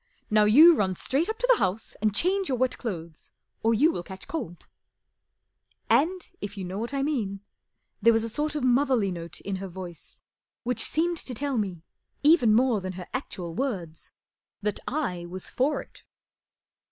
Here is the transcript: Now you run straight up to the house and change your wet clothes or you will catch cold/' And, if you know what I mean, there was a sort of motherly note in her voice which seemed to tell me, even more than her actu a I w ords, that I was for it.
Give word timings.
Now 0.31 0.45
you 0.45 0.75
run 0.75 0.95
straight 0.95 1.29
up 1.29 1.37
to 1.37 1.47
the 1.47 1.59
house 1.59 1.95
and 2.01 2.15
change 2.15 2.49
your 2.49 2.57
wet 2.57 2.79
clothes 2.79 3.31
or 3.61 3.75
you 3.75 3.91
will 3.91 4.01
catch 4.01 4.27
cold/' 4.27 4.65
And, 5.91 6.27
if 6.41 6.57
you 6.57 6.63
know 6.63 6.79
what 6.79 6.91
I 6.91 7.03
mean, 7.03 7.41
there 8.01 8.11
was 8.11 8.23
a 8.23 8.29
sort 8.29 8.55
of 8.55 8.63
motherly 8.63 9.11
note 9.11 9.39
in 9.41 9.57
her 9.57 9.67
voice 9.67 10.23
which 10.63 10.83
seemed 10.83 11.17
to 11.17 11.35
tell 11.35 11.59
me, 11.59 11.83
even 12.23 12.51
more 12.55 12.81
than 12.81 12.93
her 12.93 13.05
actu 13.13 13.43
a 13.43 13.45
I 13.45 13.53
w 13.53 13.71
ords, 13.77 14.09
that 14.63 14.79
I 14.87 15.27
was 15.27 15.49
for 15.49 15.83
it. 15.83 16.01